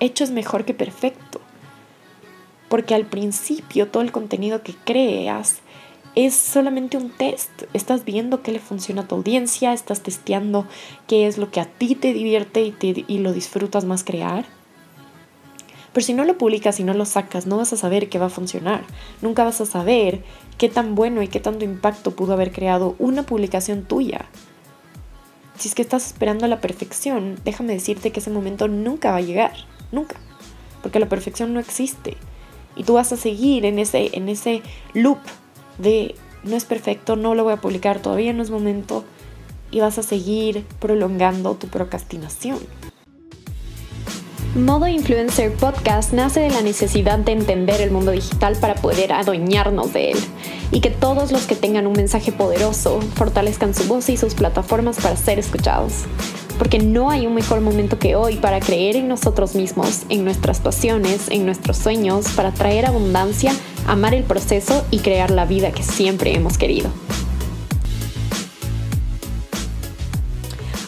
[0.00, 1.40] hecho es mejor que perfecto.
[2.68, 5.60] Porque al principio todo el contenido que creas
[6.14, 7.64] es solamente un test.
[7.72, 10.66] Estás viendo qué le funciona a tu audiencia, estás testeando
[11.06, 14.44] qué es lo que a ti te divierte y, y lo disfrutas más crear.
[15.92, 18.26] Pero si no lo publicas y no lo sacas, no vas a saber qué va
[18.26, 18.84] a funcionar.
[19.22, 20.22] Nunca vas a saber
[20.58, 24.26] qué tan bueno y qué tanto impacto pudo haber creado una publicación tuya.
[25.56, 29.22] Si es que estás esperando la perfección, déjame decirte que ese momento nunca va a
[29.22, 29.52] llegar.
[29.92, 30.16] Nunca.
[30.82, 32.16] Porque la perfección no existe.
[32.76, 34.62] Y tú vas a seguir en ese, en ese
[34.94, 35.18] loop
[35.78, 36.14] de
[36.44, 39.04] no es perfecto, no lo voy a publicar, todavía no es momento.
[39.70, 42.58] Y vas a seguir prolongando tu procrastinación.
[44.54, 49.92] Modo Influencer Podcast nace de la necesidad de entender el mundo digital para poder adueñarnos
[49.92, 50.18] de él
[50.72, 54.96] y que todos los que tengan un mensaje poderoso fortalezcan su voz y sus plataformas
[55.00, 56.06] para ser escuchados.
[56.58, 60.58] Porque no hay un mejor momento que hoy para creer en nosotros mismos, en nuestras
[60.58, 63.52] pasiones, en nuestros sueños, para traer abundancia,
[63.86, 66.90] amar el proceso y crear la vida que siempre hemos querido.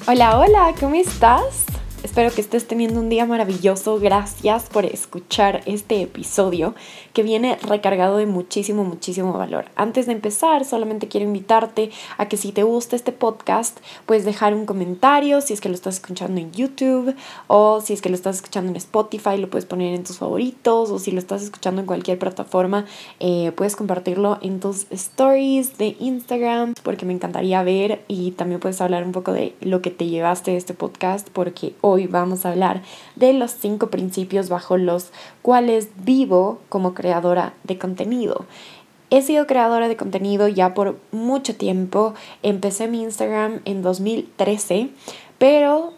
[0.09, 1.70] Hola, hola, ¿cómo estás?
[2.11, 4.01] Espero que estés teniendo un día maravilloso.
[4.01, 6.75] Gracias por escuchar este episodio
[7.13, 9.67] que viene recargado de muchísimo, muchísimo valor.
[9.77, 14.55] Antes de empezar, solamente quiero invitarte a que si te gusta este podcast, puedes dejar
[14.55, 17.15] un comentario si es que lo estás escuchando en YouTube
[17.47, 20.91] o si es que lo estás escuchando en Spotify, lo puedes poner en tus favoritos
[20.91, 22.87] o si lo estás escuchando en cualquier plataforma,
[23.21, 28.81] eh, puedes compartirlo en tus stories de Instagram porque me encantaría ver y también puedes
[28.81, 32.51] hablar un poco de lo que te llevaste de este podcast porque hoy vamos a
[32.51, 32.83] hablar
[33.17, 35.11] de los cinco principios bajo los
[35.43, 38.47] cuales vivo como creadora de contenido.
[39.11, 42.15] He sido creadora de contenido ya por mucho tiempo.
[42.43, 44.91] Empecé mi Instagram en 2013,
[45.39, 45.95] pero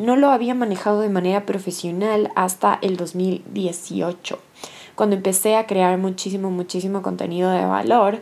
[0.00, 4.38] no lo había manejado de manera profesional hasta el 2018,
[4.94, 8.20] cuando empecé a crear muchísimo, muchísimo contenido de valor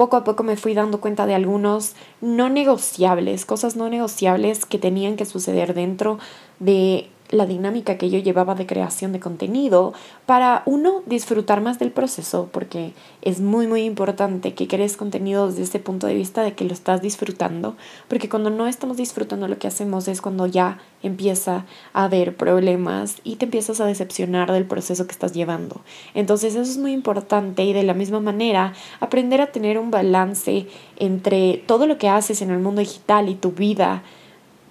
[0.00, 4.78] poco a poco me fui dando cuenta de algunos no negociables, cosas no negociables que
[4.78, 6.18] tenían que suceder dentro
[6.58, 9.92] de la dinámica que yo llevaba de creación de contenido
[10.26, 12.92] para uno disfrutar más del proceso porque
[13.22, 16.72] es muy muy importante que crees contenido desde ese punto de vista de que lo
[16.72, 17.76] estás disfrutando
[18.08, 23.16] porque cuando no estamos disfrutando lo que hacemos es cuando ya empieza a haber problemas
[23.24, 25.80] y te empiezas a decepcionar del proceso que estás llevando.
[26.14, 30.66] Entonces eso es muy importante y de la misma manera aprender a tener un balance
[30.96, 34.02] entre todo lo que haces en el mundo digital y tu vida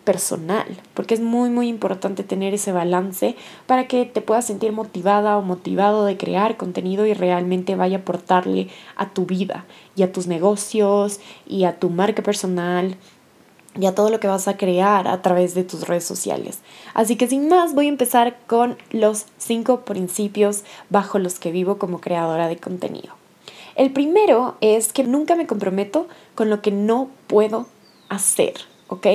[0.09, 0.66] personal,
[0.96, 3.36] porque es muy muy importante tener ese balance
[3.68, 8.00] para que te puedas sentir motivada o motivado de crear contenido y realmente vaya a
[8.00, 9.66] aportarle a tu vida
[9.96, 12.97] y a tus negocios y a tu marca personal
[13.80, 16.58] y a todo lo que vas a crear a través de tus redes sociales.
[16.96, 21.78] Así que sin más voy a empezar con los cinco principios bajo los que vivo
[21.78, 23.14] como creadora de contenido.
[23.76, 27.68] El primero es que nunca me comprometo con lo que no puedo
[28.09, 28.56] hacer.
[28.90, 29.08] ¿Ok?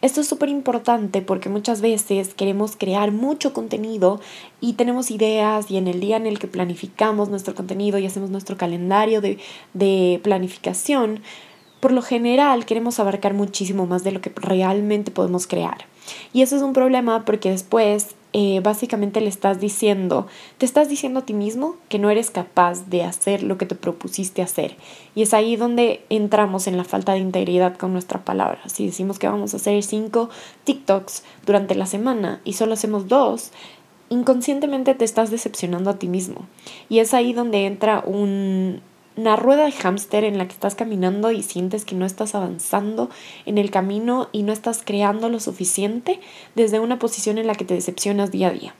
[0.00, 4.20] Esto es súper importante porque muchas veces queremos crear mucho contenido
[4.60, 8.30] y tenemos ideas y en el día en el que planificamos nuestro contenido y hacemos
[8.30, 9.38] nuestro calendario de,
[9.74, 11.20] de planificación,
[11.80, 15.84] por lo general queremos abarcar muchísimo más de lo que realmente podemos crear.
[16.32, 20.26] Y eso es un problema porque después eh, básicamente le estás diciendo,
[20.58, 23.76] te estás diciendo a ti mismo que no eres capaz de hacer lo que te
[23.76, 24.76] propusiste hacer.
[25.14, 28.60] Y es ahí donde entramos en la falta de integridad con nuestra palabra.
[28.68, 30.28] Si decimos que vamos a hacer cinco
[30.64, 33.52] TikToks durante la semana y solo hacemos dos,
[34.10, 36.46] inconscientemente te estás decepcionando a ti mismo.
[36.90, 38.82] Y es ahí donde entra un,
[39.16, 43.10] una rueda de hámster en la que estás caminando y sientes que no estás avanzando
[43.46, 46.20] en el camino y no estás creando lo suficiente
[46.54, 48.74] desde una posición en la que te decepcionas día a día.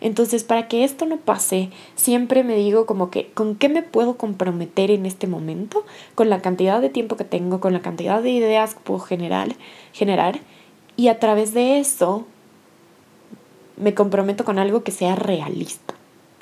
[0.00, 4.16] Entonces, para que esto no pase, siempre me digo como que, ¿con qué me puedo
[4.16, 5.84] comprometer en este momento?
[6.14, 9.56] Con la cantidad de tiempo que tengo, con la cantidad de ideas que puedo generar,
[9.92, 10.40] generar
[10.96, 12.26] y a través de eso
[13.76, 15.94] me comprometo con algo que sea realista.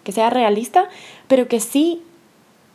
[0.02, 0.88] Que sea realista,
[1.28, 2.02] pero que sí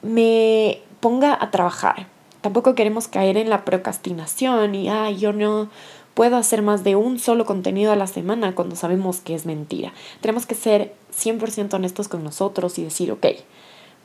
[0.01, 2.07] me ponga a trabajar.
[2.41, 5.69] Tampoco queremos caer en la procrastinación y, ay, yo no
[6.13, 9.93] puedo hacer más de un solo contenido a la semana cuando sabemos que es mentira.
[10.21, 13.27] Tenemos que ser 100% honestos con nosotros y decir, ok,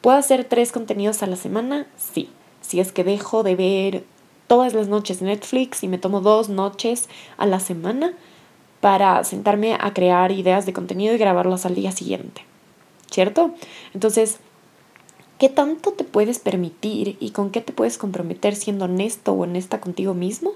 [0.01, 1.87] ¿puedo hacer tres contenidos a la semana?
[1.97, 2.29] Sí.
[2.61, 4.05] Si es que dejo de ver
[4.47, 8.13] todas las noches Netflix y me tomo dos noches a la semana
[8.81, 12.45] para sentarme a crear ideas de contenido y grabarlas al día siguiente.
[13.11, 13.53] ¿Cierto?
[13.95, 14.39] Entonces,
[15.39, 19.81] ¿Qué tanto te puedes permitir y con qué te puedes comprometer siendo honesto o honesta
[19.81, 20.53] contigo mismo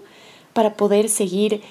[0.55, 1.63] para poder seguir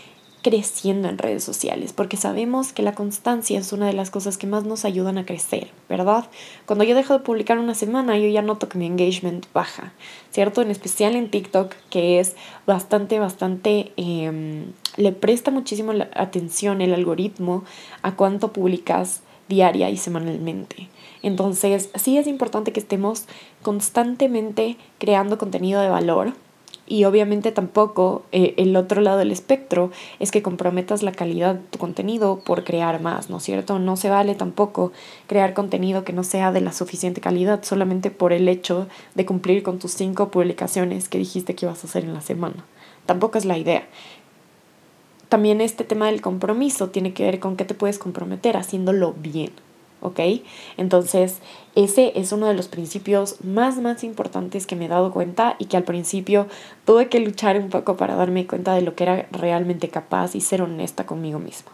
[0.41, 4.47] creciendo en redes sociales, porque sabemos que la constancia es una de las cosas que
[4.47, 6.25] más nos ayudan a crecer, ¿verdad?
[6.65, 9.91] Cuando yo dejo de publicar una semana, yo ya noto que mi engagement baja,
[10.31, 10.61] ¿cierto?
[10.61, 12.35] En especial en TikTok, que es
[12.65, 17.65] bastante, bastante, em, le presta muchísimo atención el algoritmo
[18.01, 20.87] a cuánto publicas diaria y semanalmente.
[21.21, 23.25] Entonces, sí es importante que estemos
[23.61, 26.33] constantemente creando contenido de valor,
[26.89, 31.61] y obviamente tampoco eh, el otro lado del espectro es que comprometas la calidad de
[31.69, 33.77] tu contenido por crear más, ¿no es cierto?
[33.77, 34.91] No se vale tampoco
[35.27, 39.61] crear contenido que no sea de la suficiente calidad solamente por el hecho de cumplir
[39.61, 42.65] con tus cinco publicaciones que dijiste que ibas a hacer en la semana.
[43.05, 43.87] Tampoco es la idea.
[45.29, 49.51] También este tema del compromiso tiene que ver con qué te puedes comprometer haciéndolo bien.
[50.01, 50.19] ¿ok?
[50.77, 51.37] Entonces,
[51.75, 55.65] ese es uno de los principios más, más importantes que me he dado cuenta y
[55.65, 56.47] que al principio
[56.85, 60.41] tuve que luchar un poco para darme cuenta de lo que era realmente capaz y
[60.41, 61.71] ser honesta conmigo misma.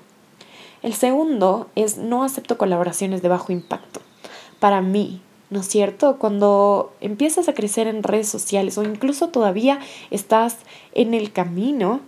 [0.83, 4.01] El segundo es no acepto colaboraciones de bajo impacto.
[4.59, 6.17] Para mí, ¿no es cierto?
[6.17, 9.79] Cuando empiezas a crecer en redes sociales o incluso todavía
[10.11, 10.57] estás
[10.93, 12.01] en el camino,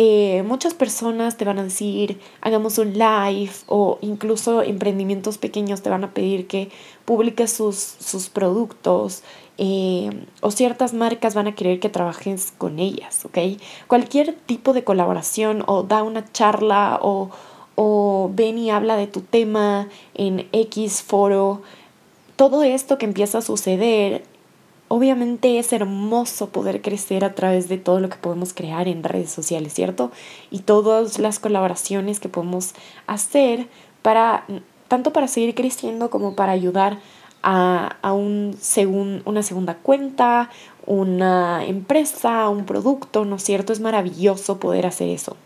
[0.00, 5.90] eh, muchas personas te van a decir, hagamos un live o incluso emprendimientos pequeños te
[5.90, 6.70] van a pedir que
[7.04, 9.24] publiques sus, sus productos
[9.56, 10.10] eh,
[10.40, 13.26] o ciertas marcas van a querer que trabajes con ellas.
[13.88, 17.30] Cualquier tipo de colaboración o da una charla o,
[17.74, 21.62] o ven y habla de tu tema en X foro,
[22.36, 24.22] todo esto que empieza a suceder
[24.88, 29.30] Obviamente es hermoso poder crecer a través de todo lo que podemos crear en redes
[29.30, 30.10] sociales, ¿cierto?
[30.50, 32.74] Y todas las colaboraciones que podemos
[33.06, 33.68] hacer
[34.00, 34.46] para,
[34.88, 36.98] tanto para seguir creciendo como para ayudar
[37.42, 38.58] a, a un
[39.24, 40.50] una segunda cuenta,
[40.86, 43.74] una empresa, un producto, ¿no es cierto?
[43.74, 45.36] Es maravilloso poder hacer eso.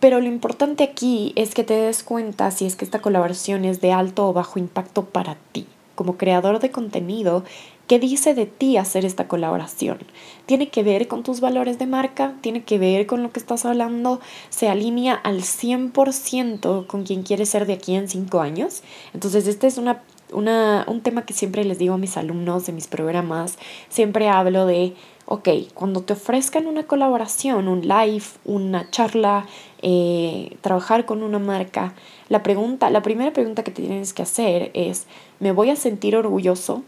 [0.00, 3.80] Pero lo importante aquí es que te des cuenta si es que esta colaboración es
[3.80, 5.66] de alto o bajo impacto para ti.
[5.94, 7.44] Como creador de contenido,
[7.86, 9.98] ¿Qué dice de ti hacer esta colaboración?
[10.46, 12.32] ¿Tiene que ver con tus valores de marca?
[12.40, 14.20] ¿Tiene que ver con lo que estás hablando?
[14.48, 18.82] ¿Se alinea al 100% con quien quieres ser de aquí en cinco años?
[19.12, 20.00] Entonces, este es una,
[20.32, 23.58] una, un tema que siempre les digo a mis alumnos de mis programas.
[23.90, 24.94] Siempre hablo de,
[25.26, 29.44] ok, cuando te ofrezcan una colaboración, un live, una charla,
[29.82, 31.92] eh, trabajar con una marca,
[32.30, 35.06] la pregunta, la primera pregunta que te tienes que hacer es,
[35.38, 36.82] ¿me voy a sentir orgulloso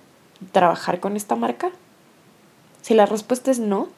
[0.53, 1.71] trabajar con esta marca?
[2.83, 3.89] Si la respuesta es no,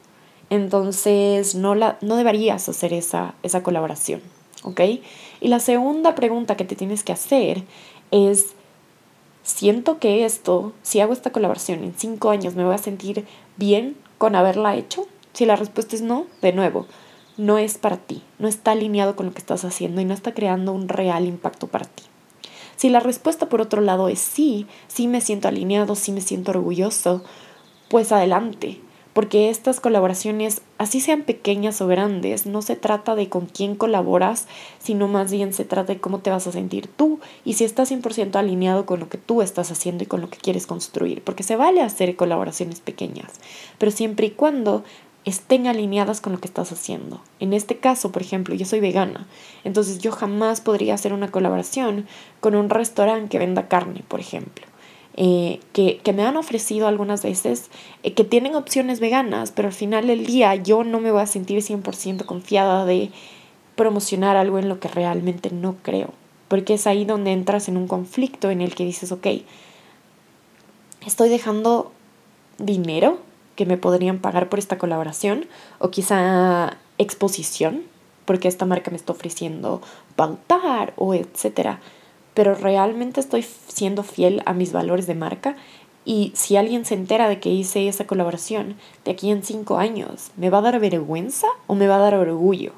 [0.49, 4.21] entonces no, la, no deberías hacer esa, esa colaboración,
[4.63, 4.81] ¿ok?
[5.41, 7.63] Y la segunda pregunta que te tienes que hacer
[8.11, 8.47] es,
[9.43, 13.25] siento que esto, si hago esta colaboración en cinco años, ¿me voy a sentir
[13.57, 15.07] bien con haberla hecho?
[15.33, 16.87] Si la respuesta es no, de nuevo,
[17.37, 20.33] no es para ti, no está alineado con lo que estás haciendo y no está
[20.33, 22.03] creando un real impacto para ti.
[22.79, 26.51] Si la respuesta por otro lado es sí, sí me siento alineado, sí me siento
[26.51, 27.25] orgulloso,
[27.89, 28.79] pues adelante,
[29.11, 34.47] porque estas colaboraciones, así sean pequeñas o grandes, no se trata de con quién colaboras,
[34.77, 37.91] sino más bien se trata de cómo te vas a sentir tú y si estás
[37.91, 41.43] 100% alineado con lo que tú estás haciendo y con lo que quieres construir, porque
[41.43, 43.41] se vale hacer colaboraciones pequeñas,
[43.77, 44.85] pero siempre y cuando
[45.25, 47.21] estén alineadas con lo que estás haciendo.
[47.39, 49.27] En este caso, por ejemplo, yo soy vegana,
[49.63, 52.07] entonces yo jamás podría hacer una colaboración
[52.39, 54.65] con un restaurante que venda carne, por ejemplo.
[55.21, 57.69] Eh, que, me han ofrecido algunas veces
[58.03, 61.27] eh, que tienen opciones veganas, pero al final del día yo no me voy a
[61.27, 63.11] sentir 100% confiada de
[63.75, 66.13] promocionar algo en lo que realmente no creo,
[66.47, 69.27] porque es ahí donde entras en un conflicto en el que dices, ok,
[71.05, 71.91] estoy dejando
[72.57, 73.19] dinero
[73.59, 75.45] que me podrían pagar por esta colaboración
[75.79, 77.83] o quizá exposición,
[78.23, 79.81] porque esta marca me está ofreciendo
[80.15, 81.81] pautar o etcétera.
[82.33, 85.57] Pero realmente estoy siendo fiel a mis valores de marca
[86.05, 90.31] y si alguien se entera de que hice esa colaboración de aquí en cinco años,
[90.37, 92.71] ¿me va a dar vergüenza o me va a dar orgullo?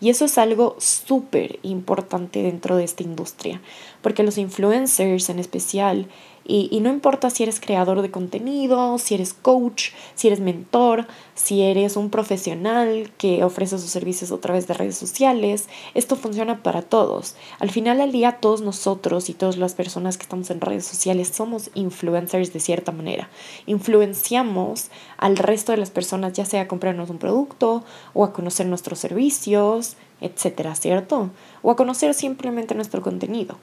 [0.00, 3.60] Y eso es algo súper importante dentro de esta industria,
[4.00, 6.08] porque los influencers en especial
[6.44, 11.62] y, no importa si eres creador de contenido, si eres coach, si eres mentor, si
[11.62, 16.82] eres un profesional que ofrece sus servicios a través de redes sociales, esto funciona para
[16.82, 17.36] todos.
[17.60, 21.28] Al final del día, todos nosotros y todas las personas que estamos en redes sociales
[21.28, 23.30] somos influencers de cierta manera.
[23.66, 27.84] Influenciamos al resto de las personas, ya sea a comprarnos un producto
[28.14, 31.30] o a conocer nuestros servicios, etcétera, ¿cierto?
[31.62, 33.58] O a conocer simplemente nuestro contenido.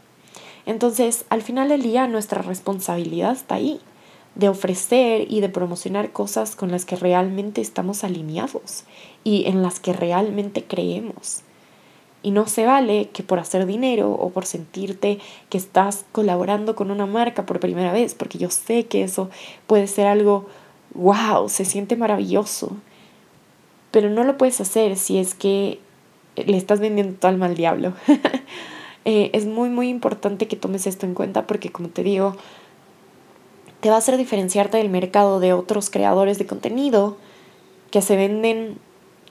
[0.66, 3.80] Entonces, al final del día, nuestra responsabilidad está ahí.
[4.36, 8.86] de ofrecer y de promocionar cosas con las que realmente estamos alineados
[9.24, 11.42] y en las que realmente creemos.
[12.22, 16.92] Y no se vale que por hacer dinero o por sentirte que estás colaborando con
[16.92, 19.30] una marca por primera vez, porque yo sé que eso
[19.68, 20.48] puede ser algo,
[20.94, 22.78] wow, se siente maravilloso,
[23.92, 25.80] pero no lo puedes hacer si es que
[26.36, 27.94] le estás vendiendo tu alma al diablo.
[29.12, 32.36] Eh, es muy, muy importante que tomes esto en cuenta porque, como te digo,
[33.80, 37.18] te va a hacer diferenciarte del mercado de otros creadores de contenido
[37.90, 38.78] que se venden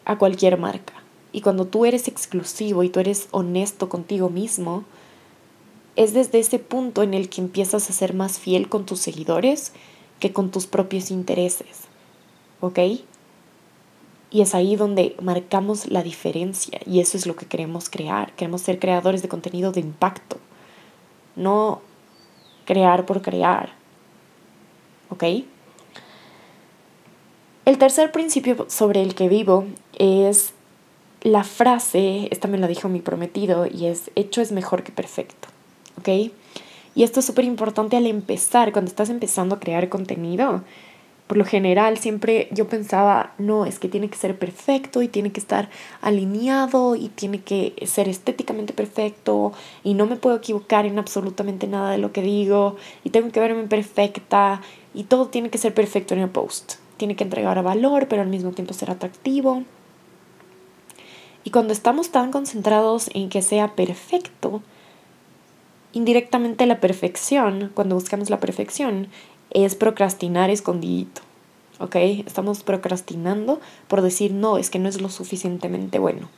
[0.05, 0.95] a cualquier marca.
[1.31, 4.83] Y cuando tú eres exclusivo y tú eres honesto contigo mismo,
[5.95, 9.73] es desde ese punto en el que empiezas a ser más fiel con tus seguidores
[10.19, 11.83] que con tus propios intereses.
[12.61, 12.81] ¿Ok?
[14.31, 18.33] Y es ahí donde marcamos la diferencia y eso es lo que queremos crear.
[18.35, 20.37] Queremos ser creadores de contenido de impacto,
[21.35, 21.81] no
[22.67, 23.73] crear por crear.
[25.11, 25.25] ¿Ok?
[27.65, 29.65] El tercer principio sobre el que vivo
[29.99, 30.53] es
[31.23, 35.49] la frase, esta me la dijo mi prometido, y es, hecho es mejor que perfecto.
[35.99, 36.33] ¿Ok?
[36.95, 40.63] Y esto es súper importante al empezar, cuando estás empezando a crear contenido.
[41.29, 45.31] Por lo general siempre yo pensaba, no, es que tiene que ser perfecto y tiene
[45.31, 45.69] que estar
[46.01, 49.53] alineado y tiene que ser estéticamente perfecto
[49.85, 53.41] y no me puedo equivocar en absolutamente nada de lo que digo y tengo que
[53.41, 54.63] verme perfecta
[54.95, 56.77] y todo tiene que ser perfecto en el post.
[56.97, 59.65] Tiene que entregar valor, pero al mismo tiempo ser atractivo.
[61.45, 64.63] Y cuando estamos tan concentrados en que sea perfecto,
[65.93, 69.09] indirectamente la perfección, cuando buscamos la perfección,
[69.51, 71.23] es procrastinar escondidito.
[71.81, 71.97] ¿Ok?
[71.97, 76.29] Estamos procrastinando por decir, no, es que no es lo suficientemente bueno.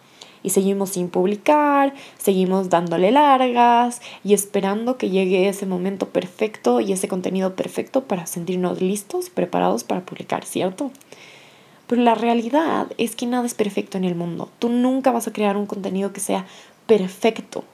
[0.42, 6.92] Y seguimos sin publicar, seguimos dándole largas y esperando que llegue ese momento perfecto y
[6.92, 10.90] ese contenido perfecto para sentirnos listos, preparados para publicar, ¿cierto?
[11.86, 14.48] Pero la realidad es que nada es perfecto en el mundo.
[14.58, 16.46] Tú nunca vas a crear un contenido que sea
[16.86, 17.64] perfecto.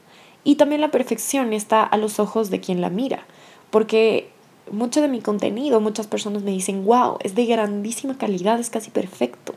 [0.43, 3.27] Y también la perfección está a los ojos de quien la mira.
[3.71, 4.31] Porque
[4.71, 8.91] mucho de mi contenido, muchas personas me dicen, wow, es de grandísima calidad, es casi
[8.91, 9.55] perfecto.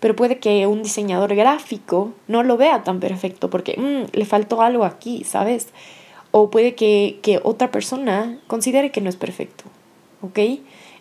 [0.00, 4.62] Pero puede que un diseñador gráfico no lo vea tan perfecto porque mm, le faltó
[4.62, 5.68] algo aquí, ¿sabes?
[6.30, 9.64] O puede que, que otra persona considere que no es perfecto.
[10.22, 10.38] ¿Ok?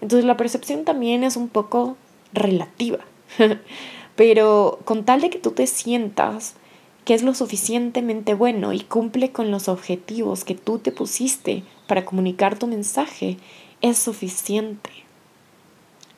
[0.02, 1.98] Entonces la percepción también es un poco
[2.34, 3.00] relativa.
[4.16, 6.56] Pero con tal de que tú te sientas
[7.04, 12.06] que es lo suficientemente bueno y cumple con los objetivos que tú te pusiste para
[12.06, 13.38] comunicar tu mensaje,
[13.82, 14.90] es suficiente.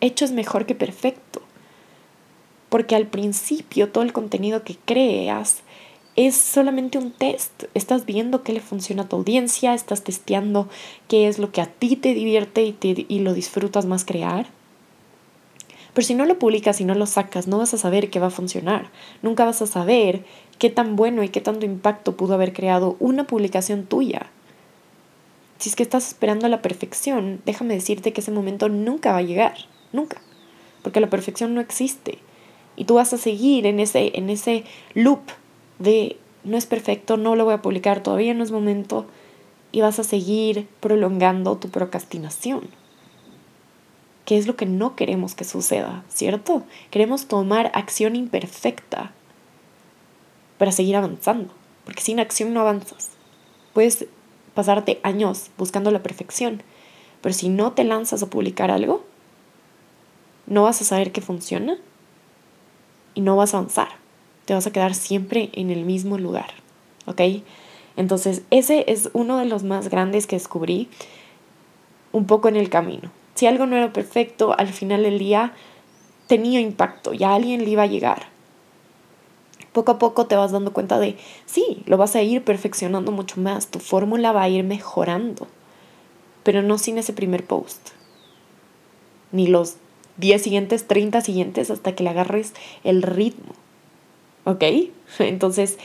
[0.01, 1.41] Hecho es mejor que perfecto.
[2.69, 5.63] Porque al principio todo el contenido que creas
[6.15, 7.65] es solamente un test.
[7.73, 10.67] Estás viendo qué le funciona a tu audiencia, estás testeando
[11.07, 14.47] qué es lo que a ti te divierte y, y lo disfrutas más crear.
[15.93, 18.27] Pero si no lo publicas y no lo sacas, no vas a saber qué va
[18.27, 18.89] a funcionar.
[19.21, 20.25] Nunca vas a saber
[20.59, 24.29] qué tan bueno y qué tanto impacto pudo haber creado una publicación tuya.
[25.57, 29.23] Si es que estás esperando la perfección, déjame decirte que ese momento nunca va a
[29.23, 29.55] llegar.
[29.91, 30.21] Nunca.
[30.83, 32.19] Porque la perfección no existe.
[32.75, 35.21] Y tú vas a seguir en ese, en ese loop
[35.79, 39.07] de no es perfecto, no lo voy a publicar, todavía no es momento.
[39.71, 42.69] Y vas a seguir prolongando tu procrastinación
[44.27, 46.63] qué es lo que no queremos que suceda, ¿cierto?
[46.91, 49.13] Queremos tomar acción imperfecta
[50.57, 51.53] para seguir avanzando,
[51.85, 53.11] porque sin acción no avanzas.
[53.73, 54.05] Puedes
[54.57, 56.63] pasarte años buscando la perfección,
[57.21, 59.05] pero si no te lanzas a publicar algo,
[60.47, 61.77] no vas a saber qué funciona
[63.13, 63.89] y no vas a avanzar.
[64.45, 66.49] Te vas a quedar siempre en el mismo lugar,
[67.05, 67.21] ¿ok?
[67.97, 70.89] Entonces, ese es uno de los más grandes que descubrí
[72.11, 73.11] un poco en el camino.
[73.35, 75.53] Si algo no era perfecto, al final del día
[76.25, 78.25] tenía impacto, ya alguien le iba a llegar.
[79.77, 83.39] Poco a poco te vas dando cuenta de, sí, lo vas a ir perfeccionando mucho
[83.39, 85.45] más, tu fórmula va a ir mejorando,
[86.41, 87.89] pero no sin ese primer post,
[89.31, 89.75] ni los
[90.17, 92.53] 10 siguientes, 30 siguientes, hasta que le agarres
[92.83, 93.53] el ritmo.
[94.45, 94.63] ¿Ok?
[95.19, 95.77] Entonces,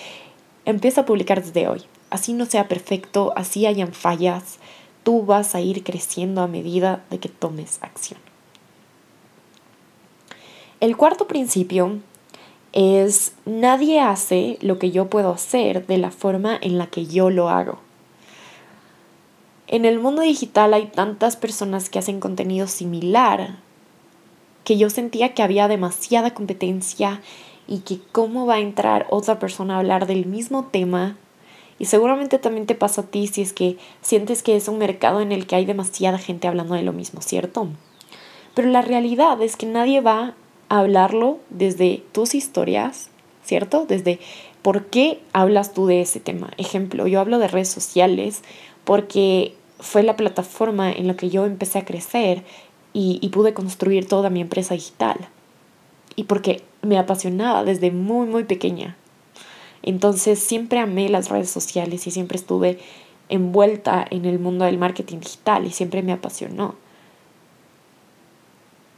[0.65, 1.83] empieza a publicar desde hoy.
[2.09, 4.57] Así no sea perfecto, así hayan fallas,
[5.03, 8.19] tú vas a ir creciendo a medida de que tomes acción.
[10.81, 11.99] El cuarto principio
[12.73, 17.31] es nadie hace lo que yo puedo hacer de la forma en la que yo
[17.31, 17.79] lo hago.
[19.67, 23.57] En el mundo digital hay tantas personas que hacen contenido similar
[24.65, 27.21] que yo sentía que había demasiada competencia
[27.67, 31.17] y que cómo va a entrar otra persona a hablar del mismo tema
[31.79, 35.21] Y seguramente también te pasa a ti si es que sientes que es un mercado
[35.21, 37.67] en el que hay demasiada gente hablando de lo mismo, ¿cierto?
[38.55, 40.35] Pero la realidad es que nadie va
[40.79, 43.11] hablarlo desde tus historias,
[43.45, 43.85] ¿cierto?
[43.87, 44.21] Desde
[44.63, 46.51] por qué hablas tú de ese tema.
[46.57, 48.43] Ejemplo, yo hablo de redes sociales
[48.85, 52.43] porque fue la plataforma en la que yo empecé a crecer
[52.93, 55.17] y, y pude construir toda mi empresa digital.
[56.17, 58.97] Y porque me apasionaba desde muy, muy pequeña.
[59.83, 62.79] Entonces siempre amé las redes sociales y siempre estuve
[63.29, 66.77] envuelta en el mundo del marketing digital y siempre me apasionó.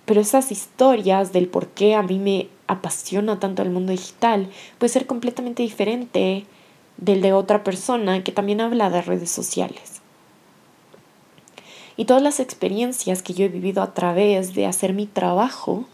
[0.05, 4.93] Pero esas historias del por qué a mí me apasiona tanto el mundo digital puede
[4.93, 6.45] ser completamente diferente
[6.97, 10.01] del de otra persona que también habla de redes sociales.
[11.97, 15.85] Y todas las experiencias que yo he vivido a través de hacer mi trabajo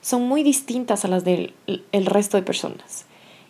[0.00, 3.04] son muy distintas a las del el resto de personas.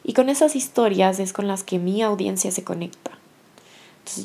[0.04, 3.17] Y con esas historias es con las que mi audiencia se conecta.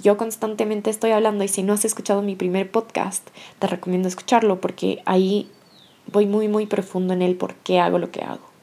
[0.01, 3.27] Yo constantemente estoy hablando y si no has escuchado mi primer podcast,
[3.59, 5.49] te recomiendo escucharlo porque ahí
[6.11, 8.53] voy muy, muy profundo en el por qué hago lo que hago.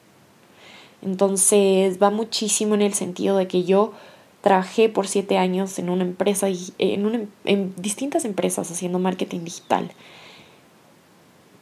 [1.03, 3.93] Entonces va muchísimo en el sentido de que yo
[4.41, 6.49] trabajé por siete años en una empresa,
[6.79, 9.91] en, en distintas empresas haciendo marketing digital.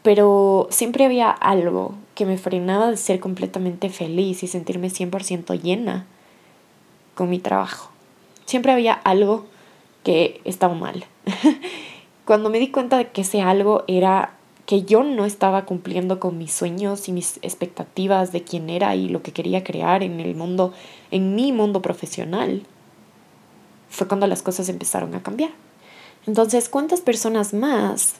[0.02, 6.06] Pero siempre había algo que me frenaba de ser completamente feliz y sentirme 100% llena
[7.14, 7.90] con mi trabajo.
[8.48, 9.44] Siempre había algo
[10.04, 11.04] que estaba mal.
[12.24, 16.38] Cuando me di cuenta de que ese algo era que yo no estaba cumpliendo con
[16.38, 20.34] mis sueños y mis expectativas de quién era y lo que quería crear en el
[20.34, 20.72] mundo,
[21.10, 22.62] en mi mundo profesional,
[23.90, 25.50] fue cuando las cosas empezaron a cambiar.
[26.26, 28.14] Entonces, ¿cuántas personas más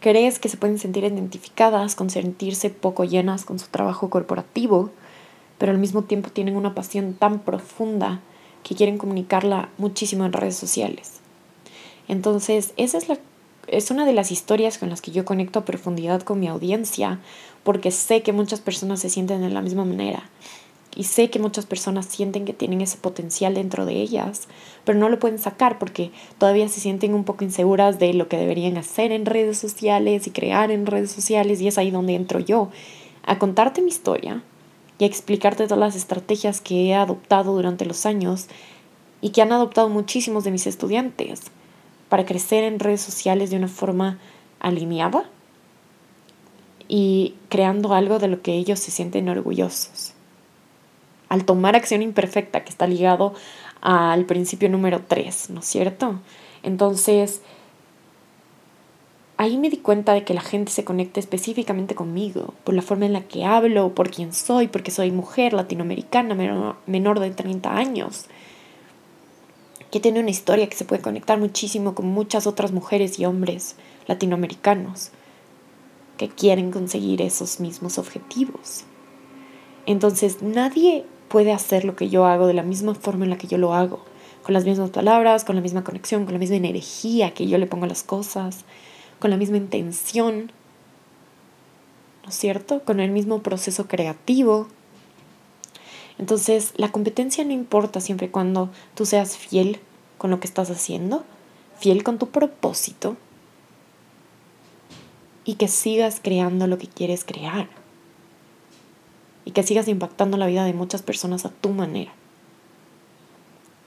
[0.00, 4.90] crees que se pueden sentir identificadas con sentirse poco llenas con su trabajo corporativo,
[5.56, 8.20] pero al mismo tiempo tienen una pasión tan profunda
[8.64, 11.20] que quieren comunicarla muchísimo en redes sociales.
[12.08, 13.18] Entonces, esa es, la,
[13.68, 17.20] es una de las historias con las que yo conecto a profundidad con mi audiencia,
[17.62, 20.28] porque sé que muchas personas se sienten de la misma manera.
[20.96, 24.48] Y sé que muchas personas sienten que tienen ese potencial dentro de ellas,
[24.84, 28.36] pero no lo pueden sacar porque todavía se sienten un poco inseguras de lo que
[28.36, 31.60] deberían hacer en redes sociales y crear en redes sociales.
[31.60, 32.70] Y es ahí donde entro yo,
[33.24, 34.44] a contarte mi historia,
[34.98, 38.46] y explicarte todas las estrategias que he adoptado durante los años
[39.20, 41.42] y que han adoptado muchísimos de mis estudiantes
[42.08, 44.18] para crecer en redes sociales de una forma
[44.60, 45.24] alineada
[46.88, 50.12] y creando algo de lo que ellos se sienten orgullosos.
[51.28, 53.34] Al tomar acción imperfecta, que está ligado
[53.80, 56.20] al principio número 3, ¿no es cierto?
[56.62, 57.40] Entonces,
[59.36, 63.06] ahí me di cuenta de que la gente se conecta específicamente conmigo, por la forma
[63.06, 66.34] en la que hablo, por quién soy, porque soy mujer latinoamericana
[66.86, 68.26] menor, de 30 años,
[69.90, 73.76] que tiene una historia que se puede conectar muchísimo con muchas otras mujeres y hombres
[74.06, 75.10] latinoamericanos
[76.16, 78.84] que quieren conseguir esos mismos objetivos.
[79.86, 83.48] Entonces nadie puede hacer lo que yo hago de la misma forma en la que
[83.48, 84.04] yo lo hago,
[84.44, 87.66] con las mismas palabras, con la misma conexión, con la misma energía que yo le
[87.66, 88.64] pongo a las cosas
[89.24, 90.52] con la misma intención,
[92.24, 92.84] ¿no es cierto?
[92.84, 94.68] Con el mismo proceso creativo.
[96.18, 99.80] Entonces, la competencia no importa siempre cuando tú seas fiel
[100.18, 101.24] con lo que estás haciendo,
[101.78, 103.16] fiel con tu propósito
[105.46, 107.70] y que sigas creando lo que quieres crear
[109.46, 112.12] y que sigas impactando la vida de muchas personas a tu manera.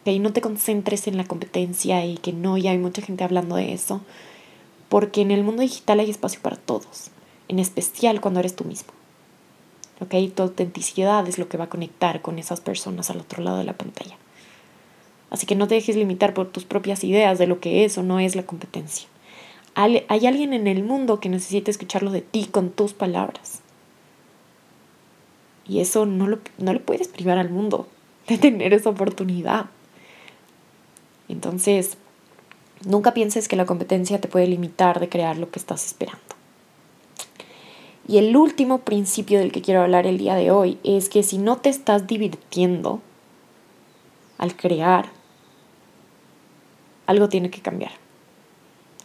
[0.03, 3.55] Que no te concentres en la competencia y que no, ya hay mucha gente hablando
[3.55, 4.01] de eso,
[4.89, 7.11] porque en el mundo digital hay espacio para todos,
[7.47, 8.93] en especial cuando eres tú mismo.
[9.99, 10.13] ¿Ok?
[10.35, 13.63] Tu autenticidad es lo que va a conectar con esas personas al otro lado de
[13.63, 14.15] la pantalla.
[15.29, 18.03] Así que no te dejes limitar por tus propias ideas de lo que es o
[18.03, 19.07] no es la competencia.
[19.75, 23.61] Hay alguien en el mundo que necesita escucharlo de ti con tus palabras.
[25.67, 27.87] Y eso no lo, no le puedes privar al mundo
[28.27, 29.67] de tener esa oportunidad.
[31.29, 31.97] Entonces,
[32.85, 36.21] Nunca pienses que la competencia te puede limitar de crear lo que estás esperando.
[38.07, 41.37] Y el último principio del que quiero hablar el día de hoy es que si
[41.37, 43.01] no te estás divirtiendo
[44.37, 45.09] al crear,
[47.05, 47.91] algo tiene que cambiar.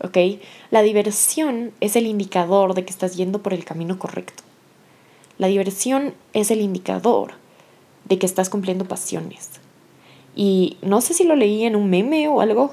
[0.04, 0.40] ¿Ok?
[0.70, 4.42] La diversión es el indicador de que estás yendo por el camino correcto.
[5.38, 7.34] La diversión es el indicador
[8.04, 9.50] de que estás cumpliendo pasiones.
[10.36, 12.72] Y no sé si lo leí en un meme o algo,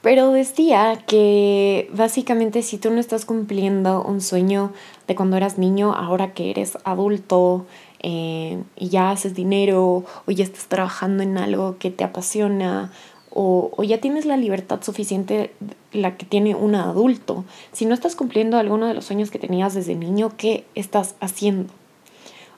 [0.00, 4.72] pero decía que básicamente si tú no estás cumpliendo un sueño
[5.06, 7.66] de cuando eras niño, ahora que eres adulto
[8.00, 12.92] eh, y ya haces dinero o ya estás trabajando en algo que te apasiona
[13.30, 15.52] o, o, ya tienes la libertad suficiente
[15.92, 17.44] la que tiene un adulto.
[17.72, 21.72] Si no estás cumpliendo alguno de los sueños que tenías desde niño, ¿qué estás haciendo?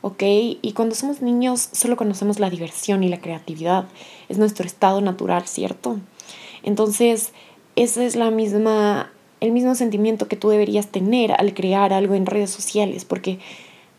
[0.03, 0.23] ¿Ok?
[0.23, 3.87] Y cuando somos niños solo conocemos la diversión y la creatividad.
[4.29, 5.99] Es nuestro estado natural, ¿cierto?
[6.63, 7.33] Entonces,
[7.77, 12.27] ese es la misma, el mismo sentimiento que tú deberías tener al crear algo en
[12.27, 13.39] redes sociales, porque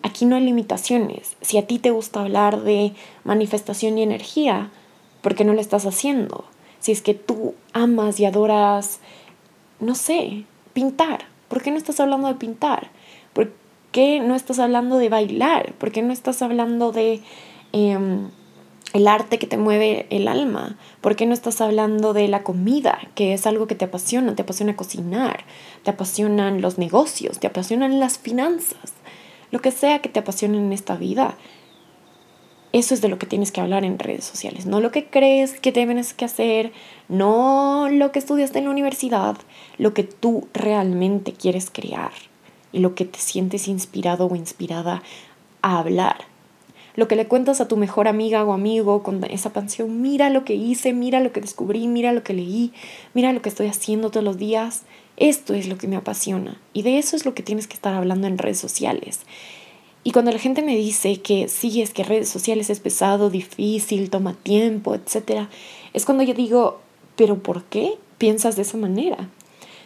[0.03, 1.35] aquí no hay limitaciones.
[1.41, 2.93] Si a ti te gusta hablar de
[3.23, 4.71] manifestación y energía,
[5.21, 6.45] ¿por qué no lo estás haciendo?
[6.79, 8.99] Si es que tú amas y adoras,
[9.79, 12.89] no sé, pintar, ¿por qué no estás hablando de pintar?
[13.33, 13.51] ¿Por
[13.91, 15.73] qué no estás hablando de bailar?
[15.73, 17.21] ¿Por qué no estás hablando de
[17.73, 18.29] em,
[18.93, 20.77] el arte que te mueve el alma?
[21.01, 24.35] ¿Por qué no estás hablando de la comida, que es algo que te apasiona?
[24.35, 25.45] Te apasiona cocinar,
[25.83, 28.93] te apasionan los negocios, te apasionan las finanzas,
[29.51, 31.37] lo que sea que te apasione en esta vida.
[32.73, 35.59] Eso es de lo que tienes que hablar en redes sociales, no lo que crees
[35.59, 36.71] que tienes que hacer,
[37.09, 39.37] no lo que estudiaste en la universidad,
[39.77, 42.13] lo que tú realmente quieres crear
[42.71, 45.03] y lo que te sientes inspirado o inspirada
[45.61, 46.30] a hablar.
[47.01, 50.45] Lo que le cuentas a tu mejor amiga o amigo con esa pasión, mira lo
[50.45, 52.73] que hice, mira lo que descubrí, mira lo que leí,
[53.15, 54.83] mira lo que estoy haciendo todos los días.
[55.17, 57.95] Esto es lo que me apasiona y de eso es lo que tienes que estar
[57.95, 59.21] hablando en redes sociales.
[60.03, 64.11] Y cuando la gente me dice que sí, es que redes sociales es pesado, difícil,
[64.11, 65.47] toma tiempo, etc.,
[65.93, 66.81] es cuando yo digo,
[67.15, 69.27] pero ¿por qué piensas de esa manera?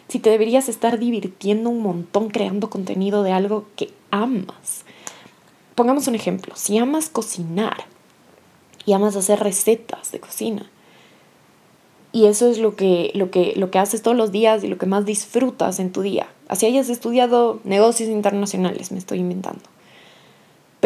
[0.08, 4.84] Si te deberías estar divirtiendo un montón creando contenido de algo que amas.
[5.76, 7.84] Pongamos un ejemplo, si amas cocinar
[8.84, 10.68] y amas hacer recetas de cocina,
[12.10, 14.78] y eso es lo que, lo, que, lo que haces todos los días y lo
[14.78, 16.26] que más disfrutas en tu día.
[16.48, 19.62] Así hayas estudiado negocios internacionales, me estoy inventando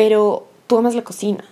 [0.01, 1.45] pero tú amas la cocina.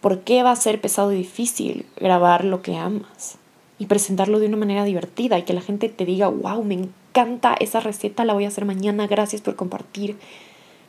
[0.00, 3.36] ¿Por qué va a ser pesado y difícil grabar lo que amas
[3.78, 7.54] y presentarlo de una manera divertida y que la gente te diga, wow, me encanta
[7.60, 10.16] esa receta, la voy a hacer mañana, gracias por compartir,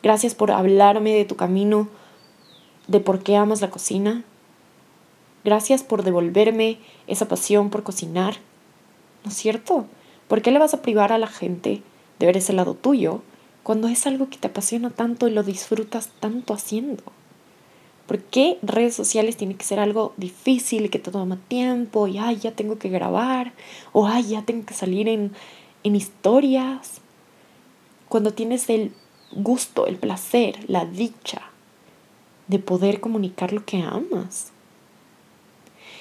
[0.04, 1.88] gracias por hablarme de tu camino,
[2.88, 4.24] de por qué amas la cocina,
[5.46, 8.36] gracias por devolverme esa pasión por cocinar,
[9.24, 9.86] ¿no es cierto?
[10.28, 11.82] ¿Por qué le vas a privar a la gente
[12.20, 13.22] de ver ese lado tuyo
[13.64, 17.04] cuando es algo que te apasiona tanto y lo disfrutas tanto haciendo?
[18.06, 22.36] ¿Por qué redes sociales tiene que ser algo difícil, que te toma tiempo y ay,
[22.36, 23.54] ya tengo que grabar
[23.94, 25.32] o ay, ya tengo que salir en,
[25.84, 27.00] en historias?
[28.10, 28.92] Cuando tienes el
[29.36, 31.42] gusto, el placer, la dicha
[32.48, 34.52] de poder comunicar lo que amas.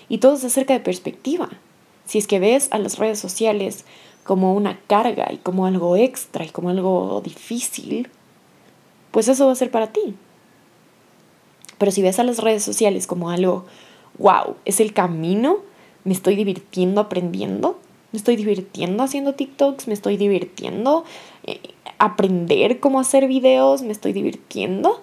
[0.09, 1.49] Y todo es acerca de perspectiva.
[2.07, 3.85] Si es que ves a las redes sociales
[4.25, 8.09] como una carga y como algo extra y como algo difícil,
[9.11, 10.14] pues eso va a ser para ti.
[11.79, 13.64] Pero si ves a las redes sociales como algo,
[14.18, 15.59] wow, es el camino,
[16.05, 17.79] me estoy divirtiendo aprendiendo,
[18.12, 21.05] me estoy divirtiendo haciendo TikToks, me estoy divirtiendo
[21.45, 21.61] eh,
[22.03, 25.01] aprender cómo hacer videos, me estoy divirtiendo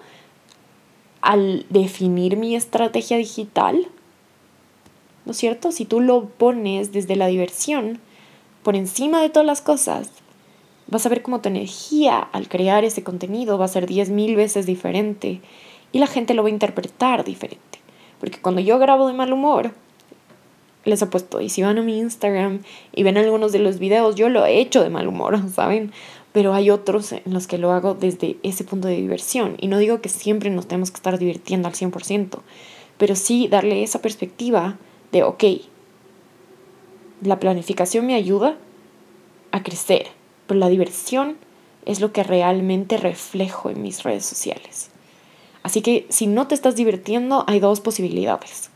[1.21, 3.87] al definir mi estrategia digital.
[5.23, 5.71] ¿No es cierto?
[5.71, 7.99] Si tú lo pones desde la diversión,
[8.63, 10.11] por encima de todas las cosas,
[10.87, 14.35] vas a ver cómo tu energía al crear ese contenido va a ser diez mil
[14.35, 15.39] veces diferente
[15.93, 17.79] y la gente lo va a interpretar diferente.
[18.19, 19.71] Porque cuando yo grabo de mal humor,
[20.85, 22.61] les puesto y si van a mi Instagram
[22.93, 25.91] y ven algunos de los videos, yo lo he hecho de mal humor, ¿saben?
[26.31, 29.55] Pero hay otros en los que lo hago desde ese punto de diversión.
[29.59, 32.39] Y no digo que siempre nos tenemos que estar divirtiendo al 100%,
[32.97, 34.77] pero sí darle esa perspectiva
[35.11, 35.43] de, ok,
[37.21, 38.57] la planificación me ayuda
[39.51, 40.07] a crecer,
[40.47, 41.37] pero la diversión
[41.85, 44.91] es lo que realmente reflejo en mis redes sociales.
[45.63, 48.69] Así que si no te estás divirtiendo, hay dos posibilidades.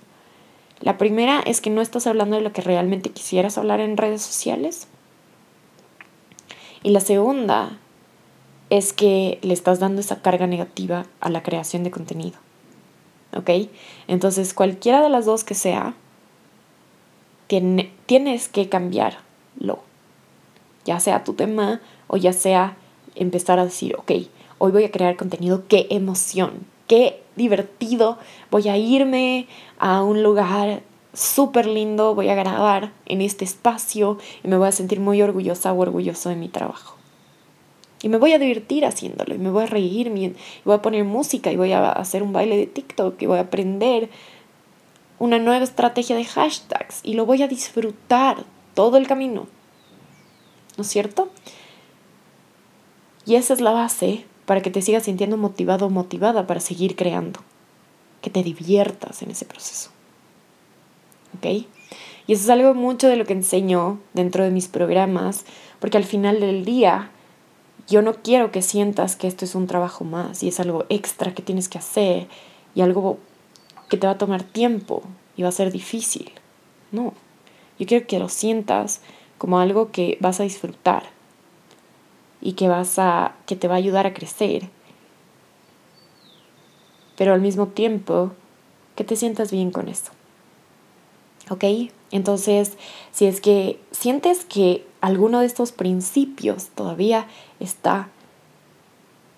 [0.80, 4.22] La primera es que no estás hablando de lo que realmente quisieras hablar en redes
[4.22, 4.88] sociales.
[6.84, 7.80] Y la segunda
[8.70, 12.38] es que le estás dando esa carga negativa a la creación de contenido.
[13.36, 13.70] ¿Ok?
[14.08, 15.96] Entonces, cualquiera de las dos que sea,
[17.48, 19.80] tienes que cambiarlo.
[20.86, 22.76] Ya sea tu tema o ya sea
[23.16, 24.12] empezar a decir, ok,
[24.58, 28.18] hoy voy a crear contenido, qué emoción, qué divertido,
[28.52, 29.48] voy a irme
[29.80, 30.82] a un lugar
[31.14, 35.72] súper lindo, voy a grabar en este espacio y me voy a sentir muy orgullosa
[35.72, 36.98] o orgulloso de mi trabajo.
[38.02, 41.06] Y me voy a divertir haciéndolo, y me voy a reír, y voy a poner
[41.06, 44.10] música, y voy a hacer un baile de TikTok, y voy a aprender
[45.24, 49.48] una nueva estrategia de hashtags y lo voy a disfrutar todo el camino.
[50.76, 51.30] ¿No es cierto?
[53.26, 56.98] Y esa es la base para que te sigas sintiendo motivado o motivada para seguir
[56.98, 57.40] creando,
[58.22, 59.93] que te diviertas en ese proceso.
[61.38, 61.66] ¿Ok?
[62.26, 65.46] Y eso es algo mucho de lo que enseño dentro de mis programas,
[65.80, 67.12] porque al final del día
[67.88, 71.34] yo no quiero que sientas que esto es un trabajo más y es algo extra
[71.34, 72.28] que tienes que hacer
[72.76, 73.18] y algo
[73.90, 75.04] que te va a tomar tiempo
[75.36, 76.32] y va a ser difícil.
[76.92, 77.14] No,
[77.78, 79.02] yo quiero que lo sientas
[79.38, 81.04] como algo que vas a disfrutar
[82.40, 84.70] y que vas a que te va a ayudar a crecer.
[87.18, 88.32] Pero al mismo tiempo
[88.96, 90.12] que te sientas bien con esto.
[91.50, 91.66] ¿Ok?
[92.12, 92.74] Entonces,
[93.12, 97.28] si es que sientes que alguno de estos principios todavía
[97.60, 98.10] está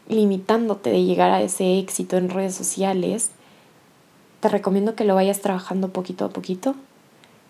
[0.07, 3.31] limitándote de llegar a ese éxito en redes sociales,
[4.39, 6.75] te recomiendo que lo vayas trabajando poquito a poquito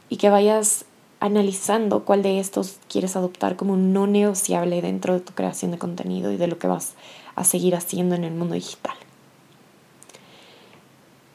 [0.09, 0.85] y que vayas
[1.19, 6.31] analizando cuál de estos quieres adoptar como no negociable dentro de tu creación de contenido
[6.31, 6.93] y de lo que vas
[7.35, 8.95] a seguir haciendo en el mundo digital.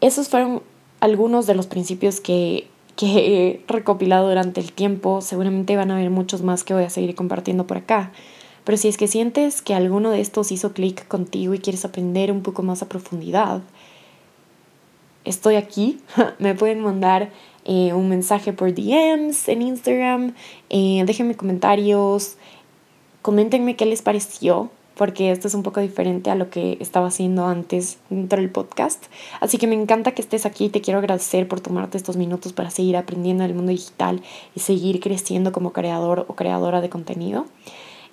[0.00, 0.62] Esos fueron
[1.00, 2.68] algunos de los principios que,
[3.00, 3.06] que
[3.46, 5.22] he recopilado durante el tiempo.
[5.22, 8.12] Seguramente van a haber muchos más que voy a seguir compartiendo por acá.
[8.64, 12.30] Pero si es que sientes que alguno de estos hizo clic contigo y quieres aprender
[12.30, 13.62] un poco más a profundidad,
[15.24, 15.98] estoy aquí.
[16.38, 17.30] Me pueden mandar
[17.64, 20.34] eh, un mensaje por DMs en Instagram.
[20.68, 22.36] Eh, déjenme comentarios.
[23.22, 27.46] Coméntenme qué les pareció, porque esto es un poco diferente a lo que estaba haciendo
[27.46, 29.06] antes dentro del podcast.
[29.40, 30.68] Así que me encanta que estés aquí.
[30.68, 34.22] Te quiero agradecer por tomarte estos minutos para seguir aprendiendo en el mundo digital
[34.54, 37.46] y seguir creciendo como creador o creadora de contenido.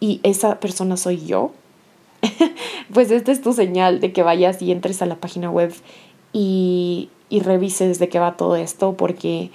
[0.00, 1.52] y esa persona soy yo,
[2.94, 5.74] pues esta es tu señal de que vayas y entres a la página web
[6.32, 9.50] y, y revises de qué va todo esto, porque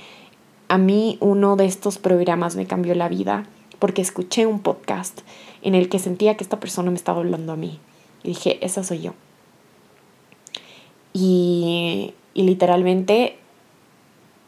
[0.74, 3.46] a mí uno de estos programas me cambió la vida,
[3.78, 5.22] porque escuché un podcast
[5.62, 7.80] en el que sentía que esta persona me estaba hablando a mí.
[8.24, 9.14] Y dije, esa soy yo.
[11.14, 13.38] Y, literalmente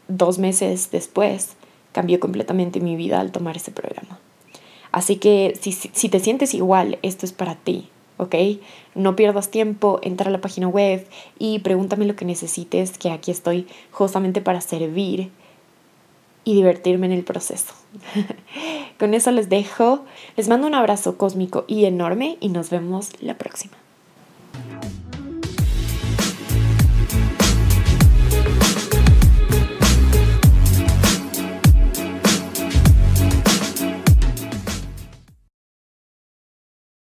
[0.08, 1.58] dos meses después
[1.92, 4.18] cambió completamente mi vida al tomar ese programa.
[4.92, 8.34] Así que si, si, te sientes igual, esto es para ti, ¿ok?
[8.96, 11.06] No pierdas tiempo, entra a la página web
[11.38, 15.30] y pregúntame lo que necesites, que aquí estoy justamente para servir
[16.46, 17.74] y divertirme en el proceso.
[19.00, 20.06] Con eso les dejo,
[20.38, 23.74] les mando un abrazo cósmico y enorme y nos vemos la próxima.